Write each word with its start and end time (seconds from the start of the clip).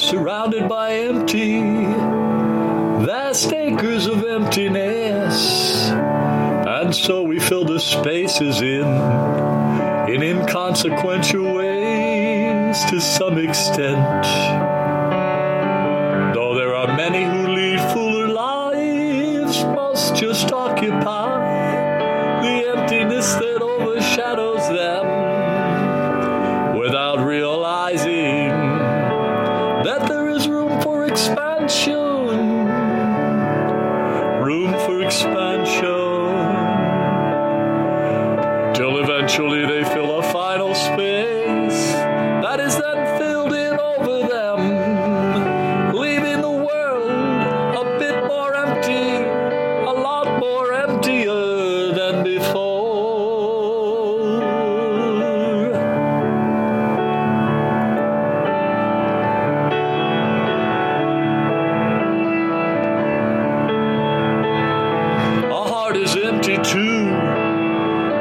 surrounded 0.00 0.68
by 0.68 0.92
empty, 0.92 1.60
vast 3.04 3.52
acres 3.52 4.06
of 4.06 4.24
emptiness. 4.24 5.90
And 5.90 6.94
so 6.94 7.22
we 7.22 7.38
fill 7.38 7.64
the 7.64 7.78
spaces 7.78 8.60
in, 8.62 8.86
in 10.12 10.22
inconsequential 10.22 11.54
ways 11.54 12.84
to 12.86 13.00
some 13.00 13.38
extent. 13.38 14.24
Though 16.34 16.54
there 16.54 16.74
are 16.74 16.96
many 16.96 17.24
who 17.24 17.48
lead 17.48 17.80
fuller 17.92 18.28
lives, 18.28 19.62
must 19.64 20.16
just 20.16 20.52
occupy 20.52 22.40
the 22.42 22.68
emptiness 22.76 23.34
that 23.34 23.60
overshadows 23.62 24.68
them. 24.68 24.99
Expansion. 31.20 32.66
Room 34.42 34.72
for 34.86 35.02
expansion. 35.02 35.84
Till 38.74 38.96
eventually 39.04 39.66
they 39.66 39.84
fill 39.92 40.09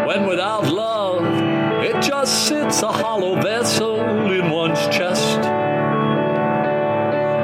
when 0.09 0.25
without 0.25 0.65
love 0.73 1.21
it 1.83 2.01
just 2.01 2.47
sits 2.47 2.81
a 2.81 2.91
hollow 2.91 3.39
vessel 3.39 4.01
in 4.31 4.49
one's 4.49 4.83
chest. 4.87 5.37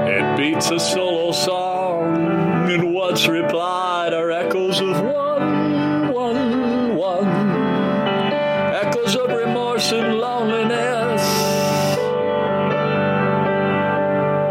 It 0.10 0.36
beats 0.36 0.72
a 0.72 0.80
solo 0.80 1.32
song, 1.32 2.68
and 2.72 2.92
what's 2.92 3.28
replied 3.28 4.16
are 4.16 4.32
echoes 4.32 4.82
of 4.82 5.00
one, 5.00 6.12
one, 6.12 6.96
one. 6.96 7.28
Echoes 8.84 9.16
of 9.16 9.30
remorse 9.30 9.92
and 9.92 10.18
loneliness. 10.18 11.22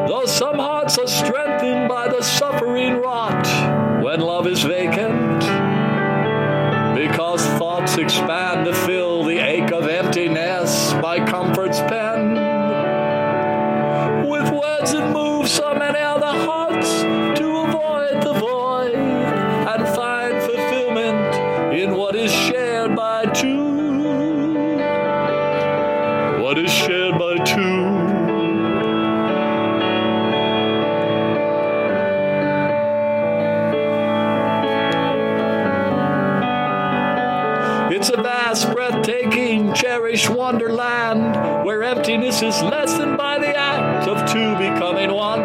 Though 0.08 0.26
some 0.26 0.60
hearts 0.60 0.98
are 0.98 1.08
strengthened 1.08 1.88
by 1.88 2.06
the 2.06 2.22
suffering 2.22 3.00
wrought 3.00 3.48
when 4.04 4.20
love 4.20 4.46
is 4.46 4.62
vacant, 4.62 5.40
because 6.94 7.44
thoughts 7.84 7.98
expand 7.98 8.64
to 8.64 8.72
fill 8.72 9.24
the 9.24 9.38
ache 9.38 9.70
of 9.70 9.86
emptiness 9.86 10.94
by 10.94 11.18
comfort's 11.24 11.80
pen. 11.80 12.34
With 14.26 14.50
words 14.50 14.92
that 14.92 15.12
move 15.12 15.48
so 15.48 15.74
many 15.74 15.98
other 15.98 16.26
hearts 16.26 17.02
to 17.38 17.46
avoid 17.56 18.22
the 18.22 18.32
void 18.32 18.94
and 18.94 19.88
find 19.94 20.42
fulfillment 20.42 21.74
in 21.74 21.94
what 21.94 22.14
is 22.14 22.32
shared 22.32 22.96
by 22.96 23.26
two. 23.26 23.74
What 26.42 26.58
is 26.58 26.72
shared 26.72 27.18
by 27.18 27.36
two. 27.44 28.03
It's 38.06 38.12
a 38.12 38.22
vast, 38.22 38.70
breathtaking, 38.70 39.72
cherished 39.72 40.28
wonderland 40.28 41.64
where 41.64 41.82
emptiness 41.82 42.42
is 42.42 42.60
lessened 42.60 43.16
by 43.16 43.38
the 43.38 43.56
act 43.56 44.06
of 44.06 44.30
two 44.30 44.52
becoming 44.58 45.10
one. 45.10 45.40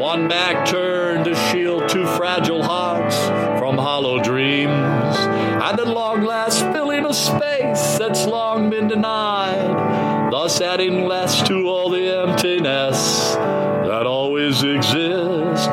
One 0.00 0.26
back 0.26 0.66
turned 0.66 1.26
to 1.26 1.34
shield 1.34 1.90
two 1.90 2.06
fragile 2.06 2.62
hearts 2.62 3.18
from 3.58 3.76
hollow 3.76 4.22
dreams, 4.22 4.72
and 4.72 5.78
at 5.78 5.86
long 5.86 6.24
last 6.24 6.60
filling 6.72 7.04
a 7.04 7.12
space 7.12 7.98
that's 7.98 8.24
long 8.24 8.70
been 8.70 8.88
denied, 8.88 10.32
thus 10.32 10.62
adding 10.62 11.04
less 11.04 11.46
to 11.46 11.68
all 11.68 11.90
the 11.90 12.22
emptiness 12.22 13.34
that 13.34 14.06
always 14.06 14.62
exists. 14.62 15.68